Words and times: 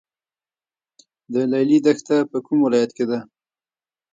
د 1.33 1.35
لیلی 1.51 1.79
دښته 1.85 2.15
په 2.31 2.37
کوم 2.45 2.59
ولایت 2.63 2.91
کې 2.97 3.05
ده؟ 3.09 3.19